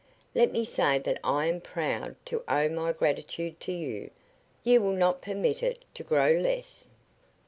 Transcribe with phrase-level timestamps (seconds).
[0.33, 4.09] Let me say that I am proud to owe my gratitude to you.
[4.63, 6.89] You will not permit it to grow less."